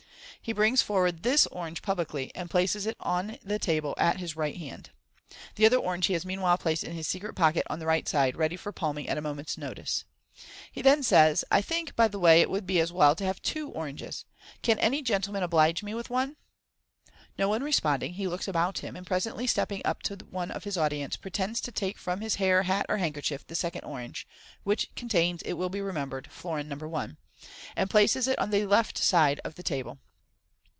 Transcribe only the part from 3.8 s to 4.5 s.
at his